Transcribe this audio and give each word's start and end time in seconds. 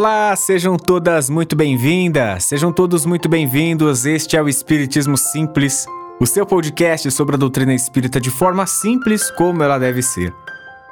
Olá, 0.00 0.34
sejam 0.34 0.78
todas 0.78 1.28
muito 1.28 1.54
bem-vindas, 1.54 2.46
sejam 2.46 2.72
todos 2.72 3.04
muito 3.04 3.28
bem-vindos. 3.28 4.06
Este 4.06 4.34
é 4.34 4.42
o 4.42 4.48
Espiritismo 4.48 5.14
Simples, 5.14 5.84
o 6.18 6.26
seu 6.26 6.46
podcast 6.46 7.10
sobre 7.10 7.34
a 7.34 7.38
doutrina 7.38 7.74
espírita 7.74 8.18
de 8.18 8.30
forma 8.30 8.66
simples 8.66 9.30
como 9.32 9.62
ela 9.62 9.76
deve 9.78 10.00
ser. 10.00 10.34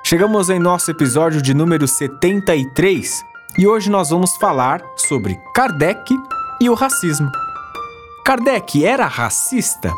Chegamos 0.05 0.51
em 0.51 0.59
nosso 0.59 0.91
episódio 0.91 1.41
de 1.41 1.55
número 1.55 1.89
73 1.89 3.25
e 3.57 3.67
hoje 3.67 3.89
nós 3.89 4.11
vamos 4.11 4.37
falar 4.37 4.83
sobre 4.95 5.41
Kardec 5.55 6.15
e 6.61 6.69
o 6.69 6.75
racismo. 6.75 7.31
Kardec 8.27 8.85
era 8.85 9.07
racista? 9.07 9.91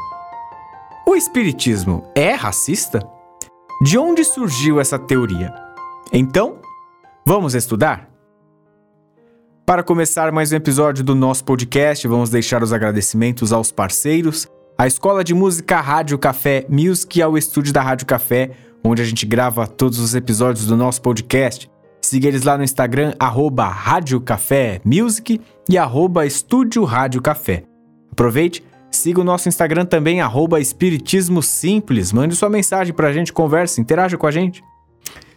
O 1.04 1.16
Espiritismo 1.16 2.08
é 2.14 2.34
racista? 2.34 3.04
De 3.82 3.98
onde 3.98 4.22
surgiu 4.22 4.78
essa 4.78 5.00
teoria? 5.00 5.52
Então, 6.12 6.58
vamos 7.26 7.56
estudar? 7.56 8.09
Para 9.70 9.84
começar 9.84 10.32
mais 10.32 10.50
um 10.50 10.56
episódio 10.56 11.04
do 11.04 11.14
nosso 11.14 11.44
podcast, 11.44 12.08
vamos 12.08 12.28
deixar 12.28 12.60
os 12.60 12.72
agradecimentos 12.72 13.52
aos 13.52 13.70
parceiros, 13.70 14.48
à 14.76 14.84
Escola 14.84 15.22
de 15.22 15.32
Música 15.32 15.80
Rádio 15.80 16.18
Café 16.18 16.66
Music 16.68 17.16
e 17.16 17.22
ao 17.22 17.38
estúdio 17.38 17.72
da 17.72 17.80
Rádio 17.80 18.04
Café, 18.04 18.50
onde 18.82 19.00
a 19.00 19.04
gente 19.04 19.24
grava 19.24 19.68
todos 19.68 20.00
os 20.00 20.12
episódios 20.16 20.66
do 20.66 20.76
nosso 20.76 21.00
podcast. 21.00 21.70
Siga 22.02 22.26
eles 22.26 22.42
lá 22.42 22.58
no 22.58 22.64
Instagram, 22.64 23.14
arroba 23.16 23.68
Rádio 23.68 24.20
Café 24.20 24.80
Music 24.84 25.40
e 25.68 25.78
arroba 25.78 26.26
Estúdio 26.26 26.82
Rádio 26.82 27.22
Café. 27.22 27.62
Aproveite, 28.10 28.64
siga 28.90 29.20
o 29.20 29.24
nosso 29.24 29.48
Instagram 29.48 29.84
também, 29.84 30.20
arroba 30.20 30.58
Espiritismo 30.58 31.40
Simples. 31.44 32.12
Mande 32.12 32.34
sua 32.34 32.50
mensagem 32.50 32.92
pra 32.92 33.12
gente, 33.12 33.32
converse, 33.32 33.80
interaja 33.80 34.18
com 34.18 34.26
a 34.26 34.32
gente. 34.32 34.64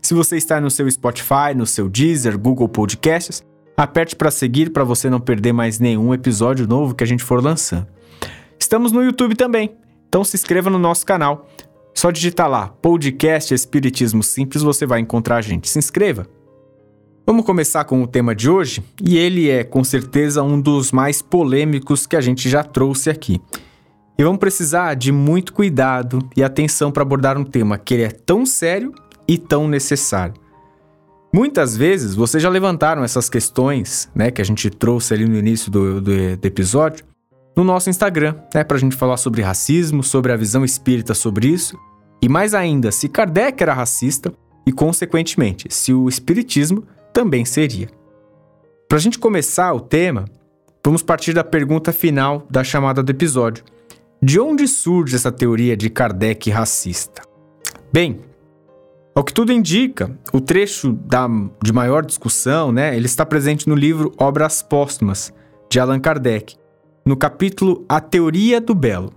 Se 0.01 0.15
você 0.15 0.37
está 0.37 0.59
no 0.59 0.71
seu 0.71 0.89
Spotify, 0.89 1.53
no 1.55 1.67
seu 1.67 1.87
Deezer, 1.87 2.35
Google 2.35 2.67
Podcasts, 2.67 3.43
Aperte 3.75 4.15
para 4.15 4.29
seguir 4.29 4.71
para 4.71 4.83
você 4.83 5.09
não 5.09 5.19
perder 5.19 5.51
mais 5.51 5.79
nenhum 5.79 6.13
episódio 6.13 6.67
novo 6.67 6.93
que 6.93 7.03
a 7.03 7.07
gente 7.07 7.23
for 7.23 7.43
lançando. 7.43 7.87
Estamos 8.59 8.91
no 8.91 9.03
YouTube 9.03 9.35
também, 9.35 9.75
então 10.07 10.23
se 10.23 10.35
inscreva 10.35 10.69
no 10.69 10.77
nosso 10.77 11.05
canal. 11.05 11.49
Só 11.95 12.11
digitar 12.11 12.47
lá, 12.47 12.67
podcast 12.67 13.53
Espiritismo 13.53 14.21
Simples, 14.21 14.61
você 14.61 14.85
vai 14.85 14.99
encontrar 14.99 15.37
a 15.37 15.41
gente. 15.41 15.69
Se 15.69 15.79
inscreva. 15.79 16.27
Vamos 17.25 17.45
começar 17.45 17.83
com 17.85 18.03
o 18.03 18.07
tema 18.07 18.35
de 18.35 18.49
hoje, 18.49 18.83
e 19.01 19.17
ele 19.17 19.49
é 19.49 19.63
com 19.63 19.83
certeza 19.83 20.43
um 20.43 20.59
dos 20.59 20.91
mais 20.91 21.21
polêmicos 21.21 22.05
que 22.05 22.15
a 22.15 22.21
gente 22.21 22.49
já 22.49 22.63
trouxe 22.63 23.09
aqui. 23.09 23.41
E 24.17 24.23
vamos 24.23 24.39
precisar 24.39 24.93
de 24.93 25.11
muito 25.11 25.51
cuidado 25.51 26.19
e 26.37 26.43
atenção 26.43 26.91
para 26.91 27.01
abordar 27.01 27.37
um 27.37 27.43
tema 27.43 27.77
que 27.77 27.95
ele 27.95 28.03
é 28.03 28.11
tão 28.11 28.45
sério 28.45 28.93
e 29.27 29.37
tão 29.37 29.67
necessário. 29.67 30.42
Muitas 31.33 31.75
vezes 31.75 32.13
vocês 32.13 32.43
já 32.43 32.47
levantaram 32.47 33.03
essas 33.03 33.27
questões, 33.27 34.07
né, 34.13 34.29
que 34.29 34.39
a 34.39 34.45
gente 34.45 34.69
trouxe 34.69 35.15
ali 35.15 35.25
no 35.25 35.35
início 35.35 35.71
do, 35.71 35.99
do, 35.99 36.37
do 36.37 36.45
episódio, 36.45 37.03
no 37.57 37.63
nosso 37.63 37.89
Instagram, 37.89 38.35
né, 38.53 38.63
para 38.63 38.77
a 38.77 38.79
gente 38.79 38.95
falar 38.95 39.17
sobre 39.17 39.41
racismo, 39.41 40.03
sobre 40.03 40.31
a 40.31 40.37
visão 40.37 40.63
espírita 40.63 41.15
sobre 41.15 41.47
isso, 41.47 41.75
e 42.21 42.29
mais 42.29 42.53
ainda, 42.53 42.91
se 42.91 43.09
Kardec 43.09 43.63
era 43.63 43.73
racista 43.73 44.31
e, 44.65 44.71
consequentemente, 44.71 45.67
se 45.73 45.91
o 45.91 46.07
espiritismo 46.07 46.85
também 47.11 47.45
seria. 47.45 47.89
Para 48.87 48.99
a 48.99 49.01
gente 49.01 49.17
começar 49.17 49.73
o 49.73 49.79
tema, 49.79 50.25
vamos 50.85 51.01
partir 51.01 51.33
da 51.33 51.43
pergunta 51.43 51.91
final 51.91 52.45
da 52.47 52.63
chamada 52.63 53.01
do 53.01 53.11
episódio: 53.11 53.63
de 54.21 54.39
onde 54.39 54.67
surge 54.67 55.15
essa 55.15 55.31
teoria 55.31 55.75
de 55.75 55.89
Kardec 55.89 56.49
racista? 56.49 57.23
Bem, 57.91 58.19
ao 59.15 59.23
que 59.23 59.33
tudo 59.33 59.51
indica, 59.51 60.17
o 60.31 60.41
trecho 60.41 60.91
da, 60.91 61.27
de 61.61 61.71
maior 61.71 62.03
discussão, 62.03 62.71
né, 62.71 62.95
ele 62.95 63.05
está 63.05 63.25
presente 63.25 63.69
no 63.69 63.75
livro 63.75 64.11
Obras 64.17 64.63
Póstumas, 64.63 65.31
de 65.69 65.79
Allan 65.79 65.99
Kardec, 65.99 66.55
no 67.05 67.15
capítulo 67.15 67.85
A 67.87 67.99
Teoria 67.99 68.59
do 68.59 68.73
Belo. 68.73 69.13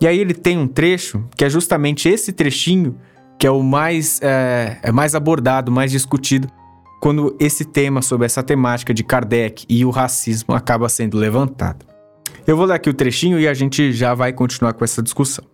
E 0.00 0.06
aí 0.06 0.18
ele 0.18 0.34
tem 0.34 0.56
um 0.56 0.68
trecho 0.68 1.24
que 1.36 1.44
é 1.44 1.50
justamente 1.50 2.08
esse 2.08 2.32
trechinho 2.32 2.96
que 3.38 3.46
é 3.46 3.50
o 3.50 3.62
mais, 3.62 4.20
é, 4.22 4.78
é 4.82 4.92
mais 4.92 5.14
abordado, 5.14 5.70
mais 5.70 5.90
discutido, 5.90 6.48
quando 7.00 7.36
esse 7.40 7.64
tema 7.64 8.00
sobre 8.00 8.26
essa 8.26 8.42
temática 8.42 8.94
de 8.94 9.02
Kardec 9.02 9.66
e 9.68 9.84
o 9.84 9.90
racismo 9.90 10.54
acaba 10.54 10.88
sendo 10.88 11.18
levantado. 11.18 11.84
Eu 12.46 12.56
vou 12.56 12.66
ler 12.66 12.74
aqui 12.74 12.88
o 12.88 12.94
trechinho 12.94 13.38
e 13.38 13.48
a 13.48 13.54
gente 13.54 13.92
já 13.92 14.14
vai 14.14 14.32
continuar 14.32 14.74
com 14.74 14.84
essa 14.84 15.02
discussão. 15.02 15.44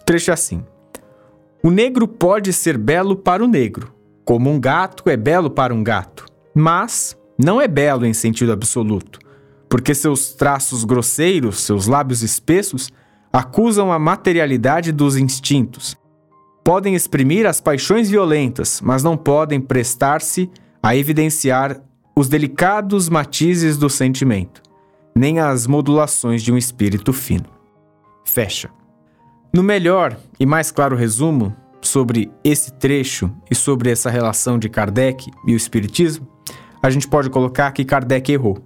O 0.00 0.04
trecho 0.04 0.30
é 0.30 0.34
assim. 0.34 0.62
O 1.62 1.70
negro 1.70 2.06
pode 2.06 2.52
ser 2.52 2.78
belo 2.78 3.16
para 3.16 3.42
o 3.44 3.48
negro, 3.48 3.92
como 4.24 4.50
um 4.50 4.60
gato 4.60 5.08
é 5.08 5.16
belo 5.16 5.50
para 5.50 5.74
um 5.74 5.82
gato, 5.82 6.26
mas 6.54 7.16
não 7.38 7.60
é 7.60 7.68
belo 7.68 8.06
em 8.06 8.12
sentido 8.12 8.52
absoluto, 8.52 9.18
porque 9.68 9.94
seus 9.94 10.32
traços 10.32 10.84
grosseiros, 10.84 11.60
seus 11.60 11.86
lábios 11.86 12.22
espessos, 12.22 12.90
acusam 13.32 13.92
a 13.92 13.98
materialidade 13.98 14.92
dos 14.92 15.16
instintos. 15.16 15.96
Podem 16.64 16.94
exprimir 16.94 17.46
as 17.46 17.60
paixões 17.60 18.08
violentas, 18.10 18.80
mas 18.80 19.02
não 19.02 19.16
podem 19.16 19.60
prestar-se 19.60 20.50
a 20.82 20.96
evidenciar 20.96 21.80
os 22.16 22.28
delicados 22.28 23.08
matizes 23.08 23.76
do 23.76 23.90
sentimento, 23.90 24.62
nem 25.14 25.38
as 25.38 25.66
modulações 25.66 26.42
de 26.42 26.52
um 26.52 26.56
espírito 26.56 27.12
fino. 27.12 27.46
Fecha. 28.24 28.70
No 29.56 29.62
melhor 29.62 30.18
e 30.38 30.44
mais 30.44 30.70
claro 30.70 30.94
resumo 30.94 31.56
sobre 31.80 32.30
esse 32.44 32.74
trecho 32.74 33.32
e 33.50 33.54
sobre 33.54 33.90
essa 33.90 34.10
relação 34.10 34.58
de 34.58 34.68
Kardec 34.68 35.30
e 35.46 35.54
o 35.54 35.56
Espiritismo, 35.56 36.28
a 36.82 36.90
gente 36.90 37.08
pode 37.08 37.30
colocar 37.30 37.72
que 37.72 37.82
Kardec 37.82 38.30
errou. 38.30 38.58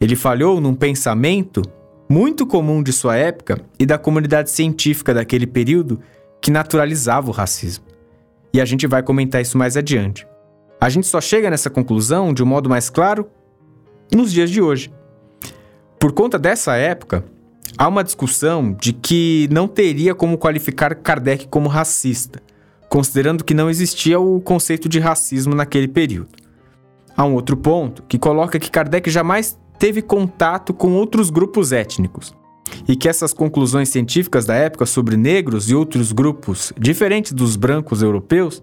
Ele 0.00 0.16
falhou 0.16 0.62
num 0.62 0.74
pensamento 0.74 1.60
muito 2.08 2.46
comum 2.46 2.82
de 2.82 2.90
sua 2.90 3.16
época 3.16 3.60
e 3.78 3.84
da 3.84 3.98
comunidade 3.98 4.50
científica 4.50 5.12
daquele 5.12 5.46
período 5.46 6.00
que 6.40 6.50
naturalizava 6.50 7.28
o 7.28 7.34
racismo. 7.34 7.84
E 8.54 8.62
a 8.62 8.64
gente 8.64 8.86
vai 8.86 9.02
comentar 9.02 9.42
isso 9.42 9.58
mais 9.58 9.76
adiante. 9.76 10.26
A 10.80 10.88
gente 10.88 11.06
só 11.06 11.20
chega 11.20 11.50
nessa 11.50 11.68
conclusão 11.68 12.32
de 12.32 12.42
um 12.42 12.46
modo 12.46 12.70
mais 12.70 12.88
claro 12.88 13.28
nos 14.10 14.32
dias 14.32 14.48
de 14.48 14.62
hoje. 14.62 14.90
Por 16.00 16.12
conta 16.12 16.38
dessa 16.38 16.76
época, 16.76 17.26
Há 17.80 17.86
uma 17.86 18.02
discussão 18.02 18.72
de 18.72 18.92
que 18.92 19.48
não 19.52 19.68
teria 19.68 20.12
como 20.12 20.36
qualificar 20.36 20.96
Kardec 20.96 21.46
como 21.46 21.68
racista, 21.68 22.42
considerando 22.88 23.44
que 23.44 23.54
não 23.54 23.70
existia 23.70 24.18
o 24.18 24.40
conceito 24.40 24.88
de 24.88 24.98
racismo 24.98 25.54
naquele 25.54 25.86
período. 25.86 26.30
Há 27.16 27.24
um 27.24 27.34
outro 27.34 27.56
ponto 27.56 28.02
que 28.08 28.18
coloca 28.18 28.58
que 28.58 28.68
Kardec 28.68 29.08
jamais 29.08 29.56
teve 29.78 30.02
contato 30.02 30.74
com 30.74 30.94
outros 30.94 31.30
grupos 31.30 31.70
étnicos 31.70 32.34
e 32.88 32.96
que 32.96 33.08
essas 33.08 33.32
conclusões 33.32 33.90
científicas 33.90 34.44
da 34.44 34.56
época 34.56 34.84
sobre 34.84 35.16
negros 35.16 35.70
e 35.70 35.74
outros 35.76 36.10
grupos 36.10 36.72
diferentes 36.76 37.30
dos 37.30 37.54
brancos 37.54 38.02
europeus, 38.02 38.60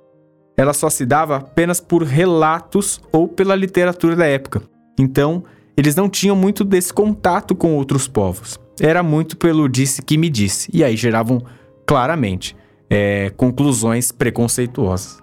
ela 0.57 0.73
só 0.73 0.89
se 0.89 1.05
dava 1.05 1.37
apenas 1.37 1.79
por 1.79 2.03
relatos 2.03 2.99
ou 3.13 3.29
pela 3.29 3.55
literatura 3.55 4.13
da 4.13 4.25
época. 4.25 4.61
Então, 4.99 5.41
eles 5.77 5.95
não 5.95 6.09
tinham 6.09 6.35
muito 6.35 6.65
desse 6.65 6.93
contato 6.93 7.55
com 7.55 7.77
outros 7.77 8.09
povos 8.09 8.59
era 8.79 9.01
muito 9.01 9.37
pelo 9.37 9.67
disse 9.67 10.01
que 10.01 10.17
me 10.17 10.29
disse, 10.29 10.69
e 10.73 10.83
aí 10.83 10.95
geravam 10.97 11.41
claramente 11.85 12.55
é, 12.89 13.31
conclusões 13.37 14.11
preconceituosas. 14.11 15.19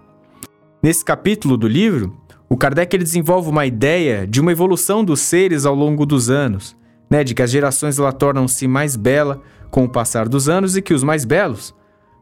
Nesse 0.83 1.05
capítulo 1.05 1.57
do 1.57 1.69
livro, 1.69 2.17
o 2.49 2.57
Kardec 2.57 2.95
ele 2.95 3.05
desenvolve 3.05 3.49
uma 3.49 3.67
ideia 3.67 4.27
de 4.27 4.41
uma 4.41 4.53
evolução 4.53 5.05
dos 5.05 5.21
seres 5.21 5.65
ao 5.65 5.75
longo 5.75 6.05
dos 6.05 6.29
anos, 6.29 6.77
né, 7.11 7.23
de 7.23 7.35
que 7.35 7.43
as 7.43 7.51
gerações 7.51 7.97
tornam-se 8.19 8.67
mais 8.67 8.97
belas 8.97 9.39
com 9.71 9.85
o 9.85 9.89
passar 9.89 10.29
dos 10.29 10.49
anos 10.49 10.77
e 10.77 10.83
que 10.83 10.95
os 10.95 11.03
mais 11.03 11.25
belos 11.25 11.75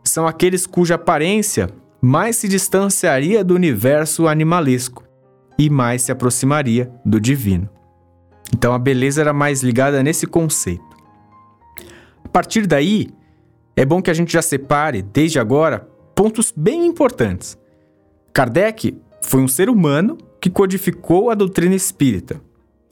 são 0.05 0.27
aqueles 0.27 0.67
cuja 0.67 0.95
aparência 0.95 1.69
mais 2.01 2.37
se 2.37 2.49
distanciaria 2.49 3.45
do 3.45 3.55
universo 3.55 4.27
animalesco 4.27 5.05
e 5.59 5.69
mais 5.69 6.03
se 6.03 6.13
aproximaria 6.13 6.91
do 7.05 7.21
divino. 7.21 7.69
Então 8.55 8.73
a 8.73 8.79
beleza 8.79 9.21
era 9.21 9.33
mais 9.33 9.63
ligada 9.63 10.03
nesse 10.03 10.27
conceito. 10.27 10.90
A 12.31 12.33
partir 12.33 12.65
daí, 12.65 13.09
é 13.75 13.85
bom 13.85 14.01
que 14.01 14.09
a 14.09 14.15
gente 14.15 14.33
já 14.33 14.41
separe, 14.41 15.03
desde 15.03 15.41
agora, 15.41 15.89
pontos 16.15 16.55
bem 16.57 16.87
importantes. 16.87 17.59
Kardec 18.33 18.97
foi 19.21 19.41
um 19.41 19.49
ser 19.49 19.69
humano 19.69 20.17
que 20.41 20.49
codificou 20.49 21.29
a 21.29 21.35
doutrina 21.35 21.75
espírita. 21.75 22.41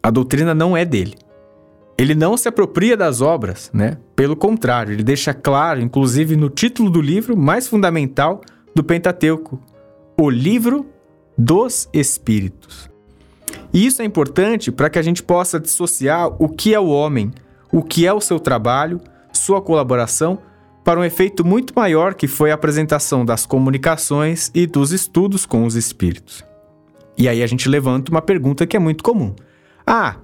A 0.03 0.11
doutrina 0.11 0.57
não 0.57 0.77
é 0.77 0.85
dele. 0.85 1.15
Ele 1.97 2.17
não 2.17 2.37
se 2.37 2.49
apropria 2.49 2.97
das 2.97 3.21
obras, 3.21 3.71
né? 3.73 3.99
Pelo 4.17 4.35
contrário, 4.35 4.93
ele 4.93 5.05
deixa 5.05 5.33
claro, 5.33 5.81
inclusive 5.81 6.35
no 6.35 6.51
título 6.51 6.91
do 6.91 7.01
livro 7.01 7.37
mais 7.37 7.69
fundamental 7.69 8.41
do 8.75 8.83
Pentateuco, 8.83 9.63
o 10.21 10.29
livro 10.29 10.85
dos 11.39 11.89
espíritos. 11.93 12.91
E 13.73 13.87
isso 13.87 14.03
é 14.03 14.05
importante 14.05 14.73
para 14.73 14.91
que 14.91 14.99
a 14.99 15.03
gente 15.03 15.23
possa 15.23 15.61
dissociar 15.61 16.27
o 16.43 16.49
que 16.49 16.75
é 16.75 16.81
o 16.81 16.89
homem, 16.89 17.31
o 17.73 17.85
que 17.85 18.05
é 18.05 18.13
o 18.13 18.21
seu 18.21 18.41
trabalho, 18.41 19.01
sua 19.39 19.63
colaboração 19.63 20.39
para 20.85 21.01
um 21.01 21.05
efeito 21.05 21.45
muito 21.45 21.73
maior 21.77 22.15
que 22.15 22.27
foi 22.27 22.51
a 22.51 22.55
apresentação 22.55 23.25
das 23.25 23.45
comunicações 23.45 24.51
e 24.55 24.67
dos 24.67 24.93
estudos 24.93 25.45
com 25.45 25.65
os 25.65 25.75
espíritos. 25.75 26.45
E 27.17 27.29
aí 27.29 27.43
a 27.43 27.47
gente 27.47 27.69
levanta 27.69 28.11
uma 28.11 28.23
pergunta 28.23 28.67
que 28.67 28.77
é 28.77 28.81
muito 28.81 29.03
comum. 29.03 29.35
Ah, 29.87 30.17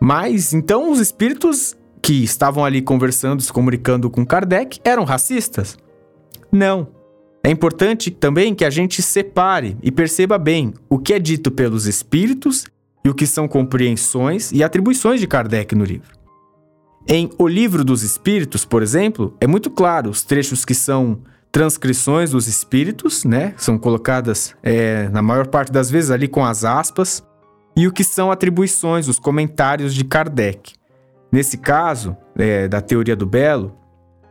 mas 0.00 0.52
então 0.52 0.90
os 0.90 0.98
espíritos 0.98 1.76
que 2.02 2.24
estavam 2.24 2.64
ali 2.64 2.82
conversando, 2.82 3.40
se 3.40 3.52
comunicando 3.52 4.10
com 4.10 4.26
Kardec, 4.26 4.80
eram 4.84 5.04
racistas? 5.04 5.78
Não. 6.50 6.88
É 7.44 7.50
importante 7.50 8.10
também 8.10 8.54
que 8.54 8.64
a 8.64 8.70
gente 8.70 9.00
separe 9.00 9.76
e 9.82 9.90
perceba 9.90 10.38
bem 10.38 10.74
o 10.88 10.98
que 10.98 11.14
é 11.14 11.18
dito 11.18 11.50
pelos 11.50 11.86
espíritos 11.86 12.66
e 13.04 13.08
o 13.08 13.14
que 13.14 13.26
são 13.26 13.48
compreensões 13.48 14.52
e 14.52 14.62
atribuições 14.62 15.20
de 15.20 15.26
Kardec 15.26 15.74
no 15.74 15.84
livro. 15.84 16.21
Em 17.06 17.28
O 17.38 17.48
Livro 17.48 17.84
dos 17.84 18.02
Espíritos, 18.02 18.64
por 18.64 18.82
exemplo, 18.82 19.36
é 19.40 19.46
muito 19.46 19.70
claro 19.70 20.08
os 20.08 20.22
trechos 20.22 20.64
que 20.64 20.74
são 20.74 21.20
transcrições 21.50 22.30
dos 22.30 22.46
espíritos, 22.46 23.24
né? 23.24 23.52
São 23.58 23.76
colocadas, 23.76 24.54
é, 24.62 25.08
na 25.10 25.20
maior 25.20 25.46
parte 25.48 25.70
das 25.70 25.90
vezes, 25.90 26.10
ali 26.10 26.26
com 26.26 26.44
as 26.44 26.64
aspas, 26.64 27.22
e 27.76 27.86
o 27.86 27.92
que 27.92 28.04
são 28.04 28.30
atribuições, 28.30 29.08
os 29.08 29.18
comentários 29.18 29.94
de 29.94 30.04
Kardec. 30.04 30.74
Nesse 31.30 31.58
caso, 31.58 32.16
é, 32.36 32.68
da 32.68 32.80
teoria 32.80 33.16
do 33.16 33.26
belo, 33.26 33.76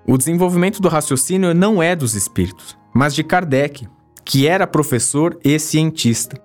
o 0.08 0.18
desenvolvimento 0.18 0.82
do 0.82 0.88
raciocínio 0.88 1.54
não 1.54 1.82
é 1.82 1.96
dos 1.96 2.16
espíritos, 2.16 2.78
mas 2.94 3.14
de 3.14 3.24
Kardec, 3.24 3.88
que 4.26 4.48
era 4.48 4.66
professor 4.66 5.38
e 5.44 5.60
cientista. 5.60 6.42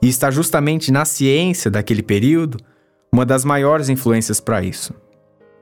E 0.00 0.08
está 0.08 0.30
justamente 0.30 0.92
na 0.92 1.04
ciência 1.04 1.70
daquele 1.70 2.02
período 2.02 2.58
uma 3.12 3.26
das 3.26 3.44
maiores 3.44 3.88
influências 3.88 4.40
para 4.40 4.62
isso. 4.62 4.94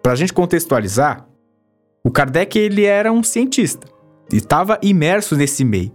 Para 0.02 0.12
a 0.12 0.16
gente 0.16 0.32
contextualizar, 0.32 1.26
o 2.02 2.10
Kardec 2.10 2.58
ele 2.58 2.84
era 2.84 3.12
um 3.12 3.22
cientista 3.22 3.86
e 4.32 4.36
estava 4.36 4.78
imerso 4.82 5.36
nesse 5.36 5.64
meio. 5.64 5.92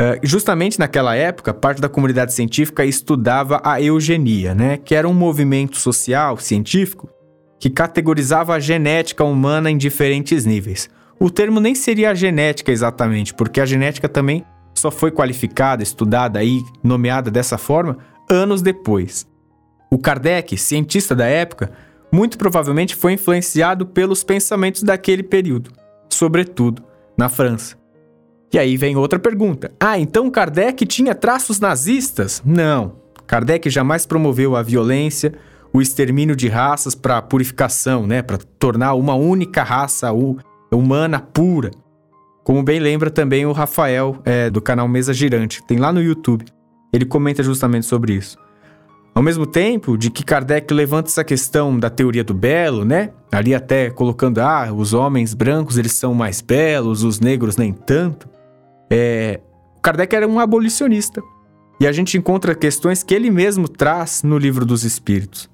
Uh, 0.00 0.20
justamente 0.22 0.78
naquela 0.78 1.16
época, 1.16 1.52
parte 1.52 1.80
da 1.80 1.88
comunidade 1.88 2.32
científica 2.32 2.84
estudava 2.84 3.60
a 3.64 3.82
eugenia, 3.82 4.54
né, 4.54 4.76
que 4.76 4.94
era 4.94 5.08
um 5.08 5.12
movimento 5.12 5.76
social, 5.76 6.36
científico, 6.36 7.08
que 7.58 7.68
categorizava 7.68 8.54
a 8.54 8.60
genética 8.60 9.24
humana 9.24 9.68
em 9.68 9.76
diferentes 9.76 10.44
níveis. 10.44 10.88
O 11.18 11.28
termo 11.28 11.58
nem 11.58 11.74
seria 11.74 12.10
a 12.10 12.14
genética 12.14 12.70
exatamente, 12.70 13.34
porque 13.34 13.60
a 13.60 13.66
genética 13.66 14.08
também 14.08 14.44
só 14.72 14.88
foi 14.88 15.10
qualificada, 15.10 15.82
estudada 15.82 16.44
e 16.44 16.62
nomeada 16.84 17.28
dessa 17.28 17.58
forma 17.58 17.98
anos 18.30 18.62
depois. 18.62 19.26
O 19.90 19.98
Kardec, 19.98 20.56
cientista 20.56 21.16
da 21.16 21.26
época, 21.26 21.72
muito 22.12 22.38
provavelmente 22.38 22.96
foi 22.96 23.12
influenciado 23.12 23.86
pelos 23.86 24.24
pensamentos 24.24 24.82
daquele 24.82 25.22
período, 25.22 25.70
sobretudo 26.08 26.82
na 27.16 27.28
França. 27.28 27.76
E 28.52 28.58
aí 28.58 28.76
vem 28.76 28.96
outra 28.96 29.18
pergunta. 29.18 29.70
Ah, 29.78 29.98
então 29.98 30.30
Kardec 30.30 30.86
tinha 30.86 31.14
traços 31.14 31.60
nazistas? 31.60 32.42
Não. 32.44 32.96
Kardec 33.26 33.68
jamais 33.68 34.06
promoveu 34.06 34.56
a 34.56 34.62
violência, 34.62 35.34
o 35.72 35.82
extermínio 35.82 36.34
de 36.34 36.48
raças 36.48 36.94
para 36.94 37.20
purificação, 37.20 38.06
né, 38.06 38.22
para 38.22 38.38
tornar 38.58 38.94
uma 38.94 39.14
única 39.14 39.62
raça 39.62 40.10
humana 40.72 41.20
pura. 41.20 41.70
Como 42.42 42.62
bem 42.62 42.80
lembra 42.80 43.10
também 43.10 43.44
o 43.44 43.52
Rafael 43.52 44.16
é, 44.24 44.48
do 44.48 44.62
canal 44.62 44.88
Mesa 44.88 45.12
Girante, 45.12 45.62
tem 45.66 45.76
lá 45.76 45.92
no 45.92 46.02
YouTube. 46.02 46.46
Ele 46.90 47.04
comenta 47.04 47.42
justamente 47.42 47.84
sobre 47.84 48.14
isso. 48.14 48.38
Ao 49.14 49.22
mesmo 49.22 49.46
tempo 49.46 49.96
de 49.96 50.10
que 50.10 50.24
Kardec 50.24 50.72
levanta 50.72 51.08
essa 51.08 51.24
questão 51.24 51.78
da 51.78 51.90
teoria 51.90 52.22
do 52.22 52.34
belo, 52.34 52.84
né? 52.84 53.10
Ali 53.32 53.54
até 53.54 53.90
colocando, 53.90 54.38
ah, 54.38 54.72
os 54.72 54.92
homens 54.94 55.34
brancos 55.34 55.76
eles 55.76 55.92
são 55.92 56.14
mais 56.14 56.40
belos, 56.40 57.02
os 57.02 57.18
negros 57.18 57.56
nem 57.56 57.72
tanto. 57.72 58.28
É, 58.90 59.40
Kardec 59.82 60.14
era 60.14 60.26
um 60.26 60.38
abolicionista. 60.38 61.20
E 61.80 61.86
a 61.86 61.92
gente 61.92 62.16
encontra 62.18 62.54
questões 62.54 63.02
que 63.02 63.14
ele 63.14 63.30
mesmo 63.30 63.68
traz 63.68 64.22
no 64.22 64.36
livro 64.36 64.64
dos 64.64 64.84
Espíritos. 64.84 65.48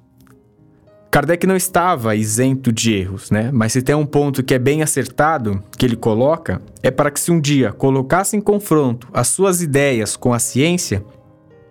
Kardec 1.15 1.47
não 1.47 1.55
estava 1.55 2.17
isento 2.17 2.73
de 2.73 2.93
erros, 2.93 3.31
né? 3.31 3.51
Mas 3.53 3.73
se 3.73 3.83
tem 3.83 3.95
um 3.95 4.05
ponto 4.05 4.43
que 4.43 4.53
é 4.53 4.59
bem 4.59 4.83
acertado, 4.83 5.63
que 5.79 5.87
ele 5.87 5.95
coloca, 5.95 6.61
é 6.83 6.91
para 6.91 7.09
que 7.09 7.21
se 7.21 7.31
um 7.31 7.41
dia 7.41 7.73
colocasse 7.73 8.37
em 8.37 8.41
confronto 8.41 9.07
as 9.13 9.29
suas 9.29 9.63
ideias 9.63 10.17
com 10.17 10.33
a 10.33 10.41
ciência, 10.41 11.05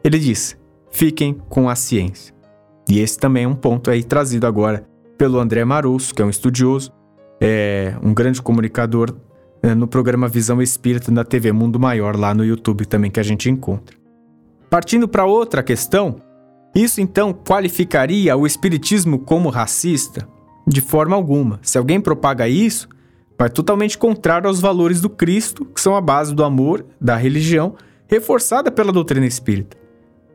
ele 0.01 0.17
diz: 0.17 0.55
fiquem 0.93 1.33
com 1.49 1.67
a 1.67 1.75
ciência. 1.75 2.33
E 2.87 2.99
esse 2.99 3.17
também 3.17 3.43
é 3.43 3.47
um 3.47 3.55
ponto 3.55 3.89
aí 3.89 4.03
trazido 4.03 4.45
agora 4.45 4.85
pelo 5.17 5.39
André 5.39 5.65
Marusso, 5.65 6.13
que 6.13 6.21
é 6.21 6.25
um 6.25 6.29
estudioso, 6.29 6.91
é 7.41 7.95
um 8.01 8.13
grande 8.13 8.41
comunicador 8.41 9.15
é, 9.61 9.73
no 9.73 9.87
programa 9.87 10.27
Visão 10.27 10.61
Espírita 10.61 11.11
da 11.11 11.23
TV 11.23 11.51
Mundo 11.51 11.79
Maior, 11.79 12.15
lá 12.15 12.33
no 12.33 12.45
YouTube 12.45 12.85
também 12.85 13.09
que 13.09 13.19
a 13.19 13.23
gente 13.23 13.49
encontra. 13.49 13.95
Partindo 14.69 15.07
para 15.07 15.25
outra 15.25 15.63
questão, 15.63 16.17
isso 16.75 17.01
então 17.01 17.33
qualificaria 17.33 18.35
o 18.37 18.45
espiritismo 18.45 19.19
como 19.19 19.49
racista? 19.49 20.27
De 20.67 20.79
forma 20.79 21.15
alguma. 21.15 21.59
Se 21.61 21.77
alguém 21.77 21.99
propaga 21.99 22.47
isso, 22.47 22.87
vai 23.37 23.49
totalmente 23.49 23.97
contrário 23.97 24.47
aos 24.47 24.59
valores 24.59 25.01
do 25.01 25.09
Cristo, 25.09 25.65
que 25.65 25.81
são 25.81 25.95
a 25.95 26.01
base 26.01 26.33
do 26.33 26.43
amor, 26.43 26.85
da 27.01 27.15
religião, 27.15 27.75
reforçada 28.07 28.71
pela 28.71 28.91
doutrina 28.91 29.25
espírita. 29.25 29.82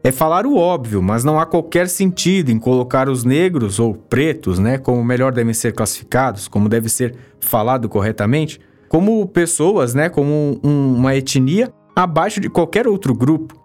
É 0.03 0.13
falar 0.13 0.47
o 0.47 0.57
óbvio, 0.57 1.03
mas 1.03 1.25
não 1.25 1.41
há 1.41 1.45
qualquer 1.45 1.89
sentido 1.89 2.51
em 2.51 2.59
colocar 2.59 3.09
os 3.09 3.25
negros 3.25 3.81
ou 3.81 3.95
pretos, 3.95 4.59
né, 4.59 4.79
como 4.79 5.05
melhor 5.05 5.33
devem 5.33 5.53
ser 5.53 5.73
classificados, 5.73 6.47
como 6.47 6.69
deve 6.69 6.89
ser 6.89 7.17
falado 7.41 7.89
corretamente, 7.89 8.61
como 8.89 9.27
pessoas, 9.27 9.95
né, 9.95 10.09
como 10.09 10.61
um, 10.63 10.95
uma 10.95 11.17
etnia 11.17 11.73
abaixo 11.95 12.41
de 12.41 12.49
qualquer 12.49 12.87
outro 12.87 13.13
grupo. 13.13 13.59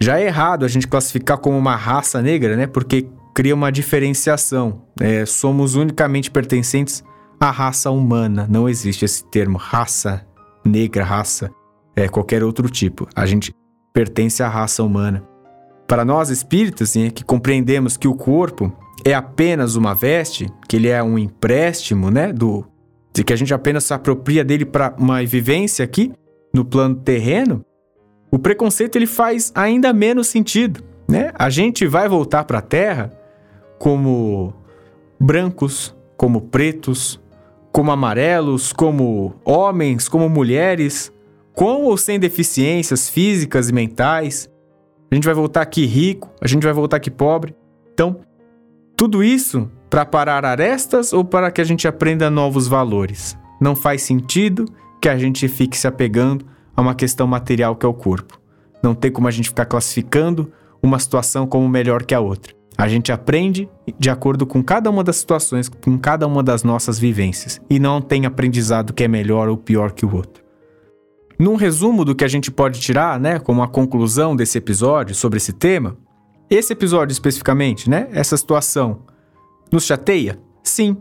Já 0.00 0.18
é 0.18 0.26
errado 0.26 0.64
a 0.64 0.68
gente 0.68 0.88
classificar 0.88 1.38
como 1.38 1.56
uma 1.56 1.76
raça 1.76 2.20
negra, 2.20 2.56
né? 2.56 2.66
Porque 2.66 3.08
cria 3.32 3.54
uma 3.54 3.70
diferenciação. 3.70 4.82
É, 5.00 5.24
somos 5.24 5.76
unicamente 5.76 6.28
pertencentes 6.28 7.04
à 7.38 7.52
raça 7.52 7.88
humana. 7.88 8.48
Não 8.50 8.68
existe 8.68 9.04
esse 9.04 9.24
termo 9.24 9.58
raça 9.58 10.26
negra, 10.64 11.04
raça, 11.04 11.52
é, 11.94 12.08
qualquer 12.08 12.42
outro 12.42 12.68
tipo. 12.68 13.06
A 13.14 13.26
gente 13.26 13.54
pertence 13.92 14.42
à 14.42 14.48
raça 14.48 14.82
humana. 14.82 15.22
Para 15.92 16.06
nós 16.06 16.30
espíritas, 16.30 16.96
né, 16.96 17.10
que 17.10 17.22
compreendemos 17.22 17.98
que 17.98 18.08
o 18.08 18.14
corpo 18.14 18.72
é 19.04 19.12
apenas 19.12 19.76
uma 19.76 19.94
veste, 19.94 20.50
que 20.66 20.76
ele 20.76 20.88
é 20.88 21.02
um 21.02 21.18
empréstimo, 21.18 22.10
né, 22.10 22.32
do 22.32 22.64
de 23.12 23.22
que 23.22 23.30
a 23.30 23.36
gente 23.36 23.52
apenas 23.52 23.84
se 23.84 23.92
apropria 23.92 24.42
dele 24.42 24.64
para 24.64 24.94
uma 24.98 25.22
vivência 25.22 25.84
aqui 25.84 26.10
no 26.50 26.64
plano 26.64 26.94
terreno, 26.94 27.62
o 28.30 28.38
preconceito 28.38 28.96
ele 28.96 29.06
faz 29.06 29.52
ainda 29.54 29.92
menos 29.92 30.28
sentido, 30.28 30.82
né? 31.06 31.30
A 31.34 31.50
gente 31.50 31.86
vai 31.86 32.08
voltar 32.08 32.44
para 32.44 32.60
a 32.60 32.62
Terra 32.62 33.12
como 33.78 34.54
brancos, 35.20 35.94
como 36.16 36.40
pretos, 36.40 37.20
como 37.70 37.90
amarelos, 37.90 38.72
como 38.72 39.34
homens, 39.44 40.08
como 40.08 40.26
mulheres, 40.30 41.12
com 41.52 41.82
ou 41.82 41.98
sem 41.98 42.18
deficiências 42.18 43.10
físicas 43.10 43.68
e 43.68 43.74
mentais. 43.74 44.50
A 45.12 45.14
gente 45.14 45.26
vai 45.26 45.34
voltar 45.34 45.60
aqui 45.60 45.84
rico, 45.84 46.30
a 46.40 46.48
gente 46.48 46.62
vai 46.62 46.72
voltar 46.72 46.96
aqui 46.96 47.10
pobre. 47.10 47.54
Então, 47.92 48.20
tudo 48.96 49.22
isso 49.22 49.70
para 49.90 50.06
parar 50.06 50.42
arestas 50.42 51.12
ou 51.12 51.22
para 51.22 51.50
que 51.50 51.60
a 51.60 51.64
gente 51.64 51.86
aprenda 51.86 52.30
novos 52.30 52.66
valores? 52.66 53.36
Não 53.60 53.76
faz 53.76 54.00
sentido 54.00 54.64
que 55.02 55.10
a 55.10 55.18
gente 55.18 55.46
fique 55.48 55.76
se 55.76 55.86
apegando 55.86 56.46
a 56.74 56.80
uma 56.80 56.94
questão 56.94 57.26
material 57.26 57.76
que 57.76 57.84
é 57.84 57.88
o 57.90 57.92
corpo. 57.92 58.40
Não 58.82 58.94
tem 58.94 59.12
como 59.12 59.28
a 59.28 59.30
gente 59.30 59.50
ficar 59.50 59.66
classificando 59.66 60.50
uma 60.82 60.98
situação 60.98 61.46
como 61.46 61.68
melhor 61.68 62.04
que 62.04 62.14
a 62.14 62.20
outra. 62.20 62.54
A 62.78 62.88
gente 62.88 63.12
aprende 63.12 63.68
de 63.98 64.08
acordo 64.08 64.46
com 64.46 64.64
cada 64.64 64.88
uma 64.88 65.04
das 65.04 65.16
situações, 65.16 65.68
com 65.68 65.98
cada 65.98 66.26
uma 66.26 66.42
das 66.42 66.64
nossas 66.64 66.98
vivências, 66.98 67.60
e 67.68 67.78
não 67.78 68.00
tem 68.00 68.24
aprendizado 68.24 68.94
que 68.94 69.04
é 69.04 69.08
melhor 69.08 69.50
ou 69.50 69.58
pior 69.58 69.92
que 69.92 70.06
o 70.06 70.14
outro. 70.14 70.41
Num 71.42 71.56
resumo 71.56 72.04
do 72.04 72.14
que 72.14 72.22
a 72.22 72.28
gente 72.28 72.52
pode 72.52 72.78
tirar, 72.78 73.18
né, 73.18 73.40
como 73.40 73.64
a 73.64 73.68
conclusão 73.68 74.36
desse 74.36 74.58
episódio 74.58 75.12
sobre 75.12 75.38
esse 75.38 75.52
tema, 75.52 75.96
esse 76.48 76.72
episódio 76.72 77.12
especificamente, 77.12 77.90
né, 77.90 78.06
essa 78.12 78.36
situação, 78.36 79.00
nos 79.72 79.84
chateia? 79.84 80.38
Sim. 80.62 80.96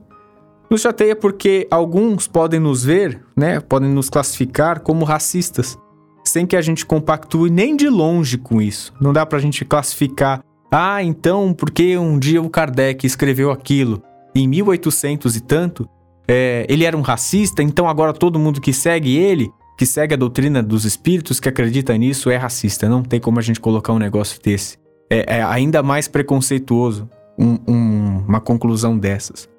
Nos 0.68 0.82
chateia 0.82 1.16
porque 1.16 1.68
alguns 1.70 2.28
podem 2.28 2.60
nos 2.60 2.84
ver, 2.84 3.24
né, 3.38 3.60
podem 3.60 3.88
nos 3.92 4.10
classificar 4.10 4.80
como 4.80 5.06
racistas, 5.06 5.78
sem 6.24 6.48
que 6.48 6.56
a 6.56 6.62
gente 6.64 6.88
compactue 6.88 7.52
nem 7.52 7.76
de 7.76 7.88
longe 7.88 8.40
com 8.40 8.60
isso. 8.60 8.92
Não 9.00 9.14
dá 9.14 9.24
pra 9.28 9.38
gente 9.38 9.64
classificar, 9.64 10.42
ah, 10.72 11.04
então, 11.04 11.54
porque 11.54 11.96
um 12.00 12.18
dia 12.18 12.42
o 12.42 12.50
Kardec 12.50 13.06
escreveu 13.06 13.52
aquilo 13.52 14.02
em 14.34 14.48
1800 14.48 15.36
e 15.36 15.42
tanto, 15.42 15.88
é, 16.28 16.66
ele 16.68 16.84
era 16.84 16.98
um 16.98 17.02
racista, 17.02 17.62
então 17.62 17.88
agora 17.88 18.12
todo 18.12 18.40
mundo 18.40 18.60
que 18.60 18.74
segue 18.74 19.16
ele, 19.16 19.52
que 19.78 19.86
segue 19.86 20.14
a 20.14 20.18
doutrina 20.18 20.62
dos 20.62 20.86
espíritos, 20.86 21.40
que 21.40 21.50
acredita 21.50 21.98
nisso, 21.98 22.30
é 22.30 22.38
racista. 22.38 22.88
Não 22.88 23.04
tem 23.04 23.20
como 23.20 23.40
a 23.40 23.42
gente 23.42 23.60
colocar 23.60 23.94
um 23.94 24.00
negócio 24.00 24.40
desse. 24.42 24.78
É, 25.10 25.38
é 25.38 25.44
ainda 25.44 25.82
mais 25.82 26.08
preconceituoso 26.08 27.10
um, 27.38 27.58
um, 27.68 28.24
uma 28.28 28.40
conclusão 28.40 28.98
dessas. 28.98 29.50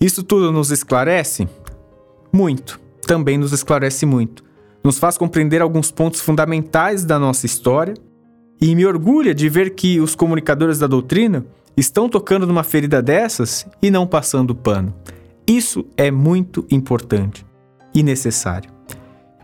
Isso 0.00 0.22
tudo 0.22 0.52
nos 0.52 0.70
esclarece? 0.70 1.48
Muito. 2.32 2.80
Também 3.06 3.38
nos 3.38 3.52
esclarece 3.52 4.06
muito. 4.06 4.44
Nos 4.84 4.98
faz 4.98 5.18
compreender 5.18 5.60
alguns 5.60 5.90
pontos 5.90 6.20
fundamentais 6.20 7.04
da 7.04 7.18
nossa 7.18 7.44
história 7.44 7.94
E 8.60 8.74
me 8.74 8.86
orgulha 8.86 9.34
de 9.34 9.48
ver 9.48 9.70
que 9.70 10.00
os 10.00 10.14
comunicadores 10.14 10.78
da 10.78 10.86
doutrina 10.86 11.46
estão 11.76 12.08
tocando 12.08 12.46
numa 12.46 12.62
ferida 12.62 13.00
dessas 13.00 13.66
e 13.80 13.90
não 13.90 14.06
passando 14.06 14.54
pano. 14.54 14.94
Isso 15.46 15.86
é 15.96 16.10
muito 16.10 16.66
importante 16.70 17.44
e 17.94 18.02
necessário. 18.02 18.70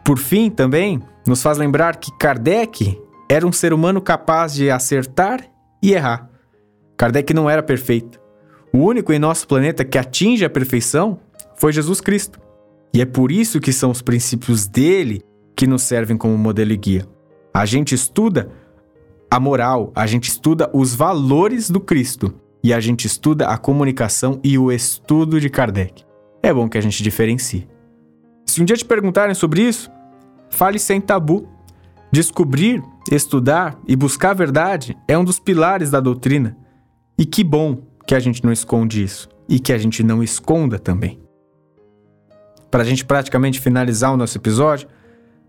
Por 0.07 0.19
fim, 0.21 0.49
também 0.51 1.03
nos 1.27 1.43
faz 1.43 1.59
lembrar 1.59 1.97
que 1.97 2.17
Kardec 2.17 2.97
era 3.29 3.45
um 3.45 3.51
ser 3.51 3.73
humano 3.73 4.01
capaz 4.01 4.55
de 4.55 4.71
acertar 4.71 5.41
e 5.83 5.95
errar. 5.95 6.31
Kardec 6.97 7.35
não 7.35 7.51
era 7.51 7.61
perfeito. 7.61 8.21
O 8.73 8.79
único 8.79 9.13
em 9.13 9.19
nosso 9.19 9.49
planeta 9.49 9.85
que 9.85 9.99
atinge 9.99 10.45
a 10.45 10.51
perfeição 10.51 11.19
foi 11.57 11.73
Jesus 11.73 12.01
Cristo. 12.01 12.39
E 12.95 13.01
é 13.01 13.05
por 13.05 13.33
isso 13.33 13.59
que 13.59 13.73
são 13.73 13.91
os 13.91 14.01
princípios 14.01 14.69
dele 14.69 15.25
que 15.57 15.67
nos 15.67 15.83
servem 15.83 16.17
como 16.17 16.39
modelo 16.39 16.71
e 16.71 16.77
guia. 16.77 17.05
A 17.53 17.67
gente 17.67 17.93
estuda 17.93 18.49
a 19.29 19.41
moral, 19.41 19.91
a 19.93 20.07
gente 20.07 20.29
estuda 20.29 20.71
os 20.73 20.95
valores 20.95 21.69
do 21.69 21.81
Cristo 21.81 22.33
e 22.63 22.73
a 22.73 22.79
gente 22.79 23.09
estuda 23.09 23.49
a 23.49 23.59
comunicação 23.59 24.39
e 24.45 24.57
o 24.57 24.71
estudo 24.71 25.41
de 25.41 25.51
Kardec. 25.51 26.05
É 26.45 26.55
bom 26.55 26.69
que 26.69 26.79
a 26.79 26.81
gente 26.81 27.03
diferencie. 27.03 27.67
Se 28.47 28.63
um 28.63 28.65
dia 28.65 28.77
te 28.77 28.85
perguntarem 28.85 29.35
sobre 29.35 29.63
isso, 29.63 29.91
fale 30.51 30.79
sem 30.79 31.01
tabu. 31.01 31.49
Descobrir, 32.13 32.83
estudar 33.11 33.79
e 33.87 33.95
buscar 33.95 34.31
a 34.31 34.35
verdade 34.35 34.97
é 35.07 35.17
um 35.17 35.25
dos 35.25 35.39
pilares 35.39 35.91
da 35.91 36.01
doutrina. 36.01 36.57
E 37.19 37.25
que 37.25 37.43
bom 37.43 37.83
que 38.07 38.15
a 38.15 38.21
gente 38.21 38.45
não 38.45 38.53
esconde 38.53 39.03
isso 39.03 39.29
e 39.49 39.59
que 39.59 39.73
a 39.73 39.79
gente 39.79 40.03
não 40.03 40.23
esconda 40.23 40.79
também. 40.79 41.21
Para 42.71 42.83
a 42.83 42.87
gente 42.87 43.05
praticamente 43.05 43.61
finalizar 43.61 44.13
o 44.13 44.17
nosso 44.17 44.37
episódio, 44.37 44.89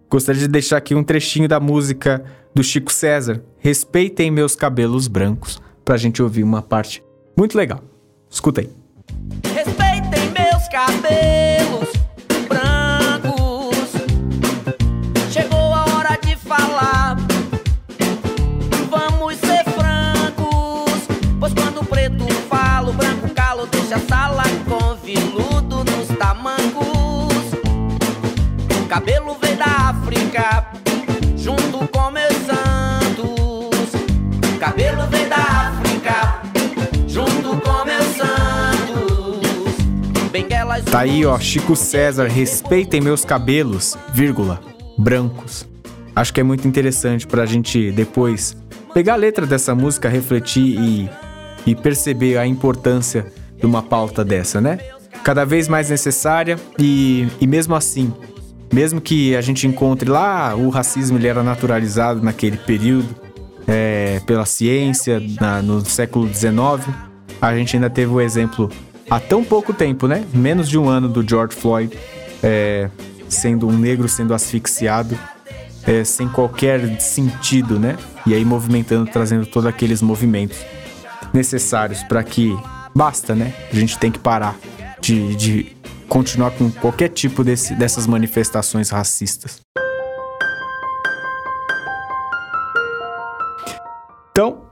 gostaria 0.09 0.41
de 0.41 0.47
deixar 0.47 0.77
aqui 0.77 0.95
um 0.95 1.03
trechinho 1.03 1.47
da 1.47 1.59
música 1.59 2.23
do 2.53 2.63
Chico 2.63 2.91
César, 2.91 3.43
Respeitem 3.59 4.31
Meus 4.31 4.55
Cabelos 4.55 5.07
Brancos, 5.07 5.61
para 5.83 5.95
a 5.95 5.97
gente 5.97 6.21
ouvir 6.21 6.43
uma 6.43 6.61
parte 6.61 7.03
muito 7.37 7.57
legal. 7.57 7.83
Escuta 8.29 8.61
aí. 8.61 8.69
Respeitem 9.53 10.31
meus 10.31 10.67
cabelos 10.69 11.46
preto 21.97 22.27
fala, 22.47 22.91
o 22.91 22.93
branco 22.93 23.27
calo 23.33 23.65
deixa 23.65 23.97
sala 23.97 24.43
com 24.69 24.95
viludo 24.97 25.77
nos 25.83 26.07
tamancos. 26.15 27.33
Cabelo 28.87 29.35
da 29.57 29.89
África, 29.89 30.67
junto 31.35 31.87
com 31.87 32.11
meus 32.11 32.33
santos. 32.45 33.89
Cabelo 34.59 35.07
da 35.07 35.37
África, 35.37 36.41
junto 37.07 37.59
com 37.61 37.85
meus 37.85 38.15
santos. 38.15 39.75
Benguelas 40.31 40.85
Tá 40.85 40.99
aí, 40.99 41.25
ó, 41.25 41.39
Chico 41.39 41.75
César, 41.75 42.27
respeitem 42.27 43.01
meus 43.01 43.25
cabelos, 43.25 43.97
vírgula, 44.13 44.61
brancos. 44.95 45.67
Acho 46.15 46.31
que 46.31 46.41
é 46.41 46.43
muito 46.43 46.67
interessante 46.67 47.25
pra 47.25 47.47
gente 47.47 47.91
depois 47.91 48.55
pegar 48.93 49.13
a 49.13 49.17
letra 49.17 49.47
dessa 49.47 49.73
música, 49.73 50.07
refletir 50.07 50.79
e, 50.79 51.09
e 51.67 51.75
perceber 51.75 52.37
a 52.37 52.47
importância 52.47 53.27
de 53.59 53.65
uma 53.65 53.83
pauta 53.83 54.23
dessa, 54.25 54.59
né? 54.59 54.79
Cada 55.23 55.45
vez 55.45 55.67
mais 55.67 55.89
necessária 55.89 56.57
e, 56.79 57.27
e 57.41 57.45
mesmo 57.45 57.75
assim, 57.75 58.13
mesmo 58.73 59.01
que 59.01 59.35
a 59.35 59.41
gente 59.41 59.67
encontre 59.67 60.09
lá 60.09 60.55
o 60.55 60.69
racismo 60.69 61.17
ele 61.17 61.27
era 61.27 61.43
naturalizado 61.43 62.23
naquele 62.23 62.57
período 62.57 63.07
é, 63.67 64.21
pela 64.25 64.45
ciência 64.45 65.21
na- 65.41 65.61
no 65.61 65.83
século 65.85 66.27
XIX, 66.33 66.87
a 67.41 67.55
gente 67.55 67.75
ainda 67.75 67.89
teve 67.89 68.11
o 68.13 68.21
exemplo 68.21 68.71
há 69.09 69.19
tão 69.19 69.43
pouco 69.43 69.73
tempo, 69.73 70.07
né? 70.07 70.23
Menos 70.33 70.69
de 70.69 70.77
um 70.77 70.87
ano 70.87 71.09
do 71.09 71.27
George 71.27 71.55
Floyd 71.55 71.97
é, 72.41 72.89
sendo 73.27 73.67
um 73.67 73.77
negro 73.77 74.07
sendo 74.07 74.33
asfixiado 74.33 75.17
é, 75.85 76.03
sem 76.05 76.29
qualquer 76.29 77.01
sentido, 77.01 77.77
né? 77.77 77.97
E 78.25 78.33
aí 78.33 78.45
movimentando, 78.45 79.09
trazendo 79.11 79.45
todos 79.45 79.67
aqueles 79.67 80.01
movimentos 80.01 80.57
necessários 81.33 82.03
para 82.03 82.23
que 82.23 82.57
basta, 82.95 83.35
né? 83.35 83.53
A 83.71 83.75
gente 83.75 83.97
tem 83.97 84.11
que 84.11 84.19
parar 84.19 84.57
de, 84.99 85.35
de 85.35 85.77
continuar 86.07 86.51
com 86.51 86.71
qualquer 86.71 87.09
tipo 87.09 87.43
desse, 87.43 87.75
dessas 87.75 88.07
manifestações 88.07 88.89
racistas. 88.89 89.59
Então, 94.31 94.63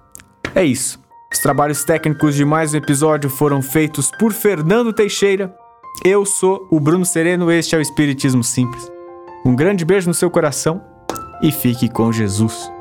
é 0.53 0.63
isso. 0.63 0.99
Os 1.31 1.39
trabalhos 1.39 1.83
técnicos 1.83 2.35
de 2.35 2.45
mais 2.45 2.73
um 2.73 2.77
episódio 2.77 3.29
foram 3.29 3.61
feitos 3.61 4.11
por 4.19 4.31
Fernando 4.31 4.93
Teixeira. 4.93 5.53
Eu 6.03 6.25
sou 6.25 6.67
o 6.71 6.79
Bruno 6.79 7.05
Sereno, 7.05 7.51
este 7.51 7.75
é 7.75 7.77
o 7.77 7.81
Espiritismo 7.81 8.43
Simples. 8.43 8.89
Um 9.45 9.55
grande 9.55 9.83
beijo 9.83 10.07
no 10.07 10.13
seu 10.13 10.29
coração 10.29 10.81
e 11.41 11.51
fique 11.51 11.89
com 11.89 12.11
Jesus. 12.11 12.74